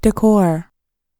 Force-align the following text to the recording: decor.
decor. 0.00 0.69